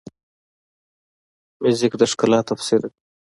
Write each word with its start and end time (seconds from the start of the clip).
موزیک 1.61 1.93
د 1.99 2.03
ښکلا 2.11 2.39
تفسیر 2.49 2.79
دی. 2.85 2.91